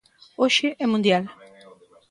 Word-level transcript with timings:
Hoxe 0.41 0.67
é 0.83 0.85
mundial. 0.93 1.25